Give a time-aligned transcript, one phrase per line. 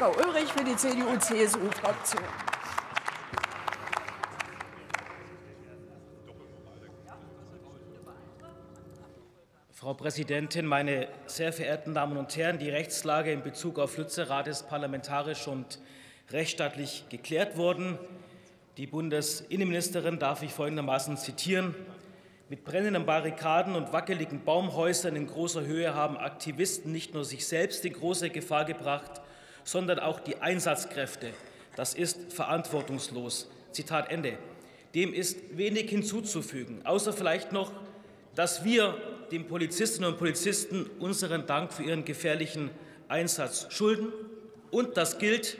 [0.00, 2.22] Frau Ulrich für die CDU-CSU-Fraktion.
[9.72, 12.58] Frau Präsidentin, meine sehr verehrten Damen und Herren!
[12.58, 15.78] Die Rechtslage in Bezug auf Lützerath ist parlamentarisch und
[16.30, 17.98] rechtsstaatlich geklärt worden.
[18.78, 21.74] Die Bundesinnenministerin darf ich folgendermaßen zitieren.
[22.48, 27.84] Mit brennenden Barrikaden und wackeligen Baumhäusern in großer Höhe haben Aktivisten nicht nur sich selbst
[27.84, 29.19] in große Gefahr gebracht,
[29.70, 31.32] sondern auch die Einsatzkräfte.
[31.76, 33.48] Das ist verantwortungslos.
[33.70, 34.36] Zitat Ende.
[34.96, 37.70] Dem ist wenig hinzuzufügen, außer vielleicht noch,
[38.34, 38.96] dass wir
[39.30, 42.70] den Polizistinnen und Polizisten unseren Dank für ihren gefährlichen
[43.06, 44.12] Einsatz schulden.
[44.72, 45.56] Und das gilt,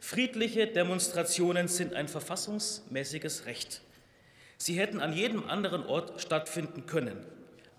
[0.00, 3.82] friedliche Demonstrationen sind ein verfassungsmäßiges Recht.
[4.56, 7.26] Sie hätten an jedem anderen Ort stattfinden können.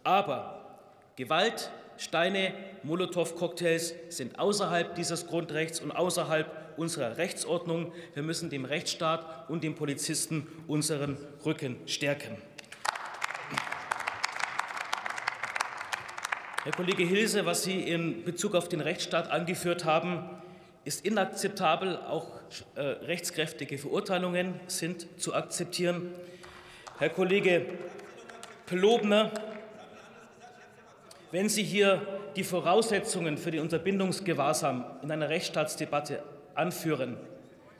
[0.04, 0.78] Aber
[1.16, 7.94] Gewalt, Steine, Molotow-Cocktails sind außerhalb dieses Grundrechts und außerhalb unserer Rechtsordnung.
[8.14, 12.38] Wir müssen dem Rechtsstaat und den Polizisten unseren Rücken stärken.
[16.64, 20.28] Herr Kollege Hilse, was Sie in Bezug auf den Rechtsstaat angeführt haben,
[20.84, 21.98] ist inakzeptabel.
[21.98, 22.28] Auch
[22.76, 26.14] äh, rechtskräftige Verurteilungen sind zu akzeptieren.
[26.98, 27.68] Herr Kollege
[28.66, 29.32] Plobner,
[31.36, 32.02] wenn Sie hier
[32.38, 37.18] die Voraussetzungen für den Unterbindungsgewahrsam in einer Rechtsstaatsdebatte anführen,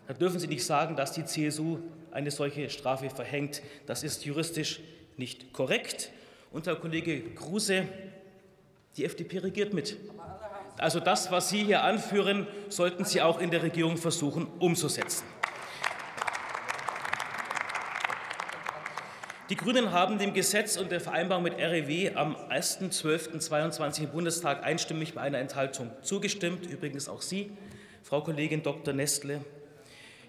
[0.08, 1.80] dann dürfen Sie nicht sagen, dass die CSU
[2.12, 3.62] eine solche Strafe verhängt.
[3.86, 4.82] Das ist juristisch
[5.16, 6.12] nicht korrekt.
[6.52, 7.88] Und Herr Kollege Kruse,
[8.98, 9.96] die FDP regiert mit.
[10.78, 15.24] Also das, was Sie hier anführen, sollten Sie auch in der Regierung versuchen umzusetzen.
[19.52, 25.14] Die Grünen haben dem Gesetz und der Vereinbarung mit REW am 1.12.22 im Bundestag einstimmig
[25.14, 27.52] bei einer Enthaltung zugestimmt, übrigens auch Sie,
[28.02, 28.92] Frau Kollegin Dr.
[28.96, 29.46] Nestle.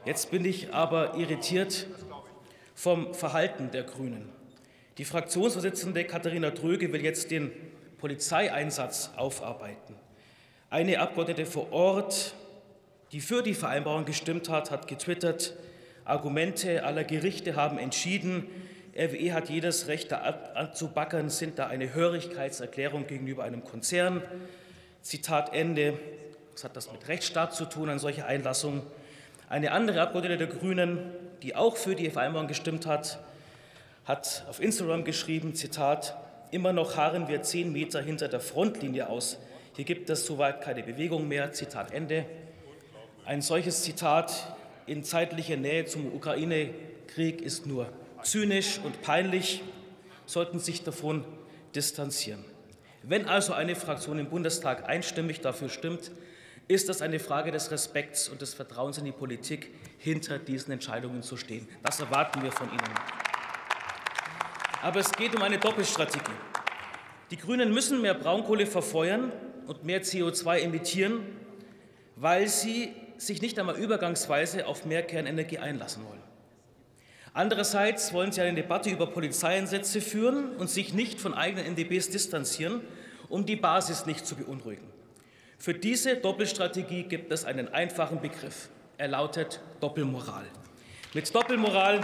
[0.04, 1.86] Jetzt bin ich aber irritiert
[2.74, 4.28] vom Verhalten der Grünen.
[4.98, 7.52] Die Fraktionsvorsitzende Katharina Dröge will jetzt den
[7.96, 9.94] Polizeieinsatz aufarbeiten.
[10.68, 12.34] Eine Abgeordnete vor Ort,
[13.12, 15.54] die für die Vereinbarung gestimmt hat, hat getwittert,
[16.04, 18.46] Argumente aller Gerichte haben entschieden,
[18.96, 20.18] RWE hat jedes Recht, da
[20.54, 24.22] anzubackern, sind da eine Hörigkeitserklärung gegenüber einem Konzern.
[25.02, 25.98] Zitat Ende.
[26.52, 28.82] Was hat das mit Rechtsstaat zu tun, eine solche Einlassung?
[29.50, 30.98] Eine andere Abgeordnete der Grünen,
[31.42, 33.20] die auch für die Vereinbarung gestimmt hat,
[34.06, 36.16] hat auf Instagram geschrieben, Zitat,
[36.52, 39.38] Immer noch harren wir zehn Meter hinter der Frontlinie aus.
[39.74, 41.52] Hier gibt es soweit keine Bewegung mehr.
[41.52, 42.24] Zitat Ende.
[43.24, 44.54] Ein solches Zitat
[44.86, 47.88] in zeitlicher Nähe zum Ukraine-Krieg ist nur
[48.26, 49.62] zynisch und peinlich,
[50.26, 51.24] sollten sich davon
[51.74, 52.44] distanzieren.
[53.02, 56.10] Wenn also eine Fraktion im Bundestag einstimmig dafür stimmt,
[56.68, 61.22] ist das eine Frage des Respekts und des Vertrauens in die Politik, hinter diesen Entscheidungen
[61.22, 61.68] zu stehen.
[61.84, 62.94] Das erwarten wir von Ihnen.
[64.82, 66.32] Aber es geht um eine Doppelstrategie.
[67.30, 69.30] Die Grünen müssen mehr Braunkohle verfeuern
[69.68, 71.20] und mehr CO2 emittieren,
[72.16, 76.25] weil sie sich nicht einmal übergangsweise auf mehr Kernenergie einlassen wollen.
[77.36, 82.80] Andererseits wollen sie eine Debatte über Polizeieinsätze führen und sich nicht von eigenen NDBs distanzieren,
[83.28, 84.88] um die Basis nicht zu beunruhigen.
[85.58, 88.70] Für diese Doppelstrategie gibt es einen einfachen Begriff.
[88.96, 90.46] Er lautet Doppelmoral.
[91.12, 92.00] Mit Doppelmoral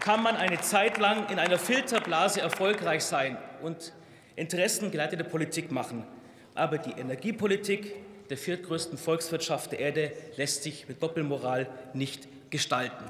[0.00, 3.92] kann man eine Zeit lang in einer Filterblase erfolgreich sein und
[4.34, 6.06] interessengeleitete Politik machen.
[6.54, 7.96] Aber die Energiepolitik
[8.30, 13.04] der viertgrößten Volkswirtschaft der Erde lässt sich mit Doppelmoral nicht gestalten.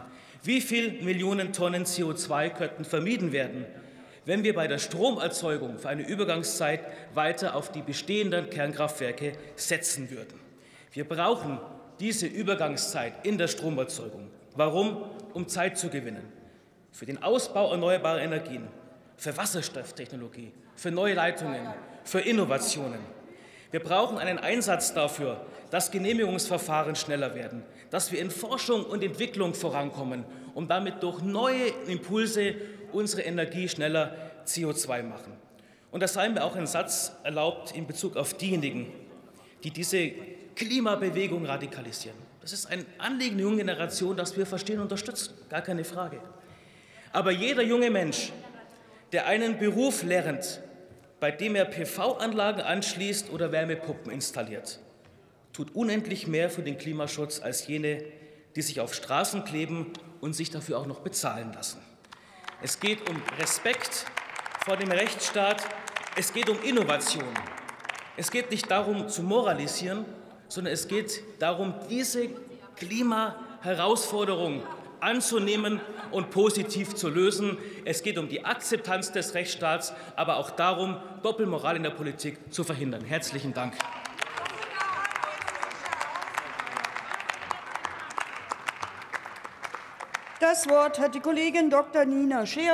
[0.44, 3.64] Wie viele Millionen Tonnen CO2 könnten vermieden werden,
[4.26, 6.80] wenn wir bei der Stromerzeugung für eine Übergangszeit
[7.14, 10.38] weiter auf die bestehenden Kernkraftwerke setzen würden?
[10.92, 11.58] Wir brauchen
[11.98, 14.30] diese Übergangszeit in der Stromerzeugung.
[14.54, 15.04] Warum?
[15.32, 16.22] Um Zeit zu gewinnen
[16.92, 18.68] für den Ausbau erneuerbarer Energien,
[19.16, 21.60] für Wasserstofftechnologie, für neue Leitungen,
[22.04, 23.00] für Innovationen.
[23.74, 29.52] Wir brauchen einen Einsatz dafür, dass Genehmigungsverfahren schneller werden, dass wir in Forschung und Entwicklung
[29.52, 32.54] vorankommen, um damit durch neue Impulse
[32.92, 34.14] unsere Energie schneller
[34.46, 35.32] CO2 machen.
[35.90, 38.92] Und da sei mir auch ein Satz erlaubt in Bezug auf diejenigen,
[39.64, 40.12] die diese
[40.54, 42.16] Klimabewegung radikalisieren.
[42.42, 46.20] Das ist ein Anliegen der jungen Generation, das wir verstehen und unterstützen, gar keine Frage.
[47.12, 48.30] Aber jeder junge Mensch,
[49.10, 50.60] der einen Beruf lernt,
[51.24, 54.78] bei dem er PV-Anlagen anschließt oder Wärmepuppen installiert,
[55.54, 58.04] tut unendlich mehr für den Klimaschutz als jene,
[58.54, 61.80] die sich auf Straßen kleben und sich dafür auch noch bezahlen lassen.
[62.60, 64.04] Es geht um Respekt
[64.66, 65.66] vor dem Rechtsstaat,
[66.14, 67.24] es geht um Innovation.
[68.18, 70.04] Es geht nicht darum zu moralisieren,
[70.48, 72.28] sondern es geht darum, diese
[72.76, 74.62] Klimaherausforderung
[75.04, 75.80] anzunehmen
[76.10, 77.58] und positiv zu lösen.
[77.84, 82.64] Es geht um die Akzeptanz des Rechtsstaats, aber auch darum, Doppelmoral in der Politik zu
[82.64, 83.04] verhindern.
[83.04, 83.74] Herzlichen Dank.
[90.40, 92.04] Das Wort hat die Kollegin Dr.
[92.04, 92.72] Nina Scheer